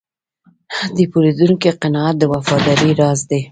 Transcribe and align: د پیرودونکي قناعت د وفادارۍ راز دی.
د 0.95 0.97
پیرودونکي 1.11 1.69
قناعت 1.81 2.15
د 2.19 2.23
وفادارۍ 2.33 2.91
راز 3.01 3.19
دی. 3.29 3.41